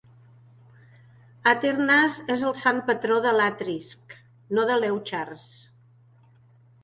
Athernase 1.51 2.23
és 2.37 2.45
el 2.51 2.55
sant 2.61 2.79
patró 2.87 3.17
de 3.25 3.33
Lathrisk, 3.39 4.15
no 4.59 4.65
de 4.71 4.79
Leuchars. 4.85 5.53